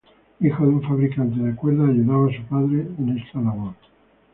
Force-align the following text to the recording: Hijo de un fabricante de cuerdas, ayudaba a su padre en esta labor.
Hijo 0.39 0.63
de 0.65 0.69
un 0.71 0.81
fabricante 0.81 1.39
de 1.39 1.53
cuerdas, 1.55 1.89
ayudaba 1.91 2.27
a 2.27 2.35
su 2.35 2.41
padre 2.45 2.87
en 2.97 3.19
esta 3.19 3.39
labor. 3.39 3.75